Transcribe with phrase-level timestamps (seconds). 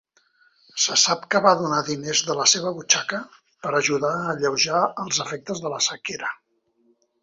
[0.85, 5.25] Se sap que va donar diners de la seva butxaca per ajudar a alleujar els
[5.29, 6.37] efectes de la sequera.